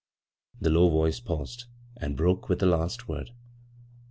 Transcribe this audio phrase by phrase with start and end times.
[0.59, 1.65] The low voice paused,
[1.95, 3.33] and broke with the last word.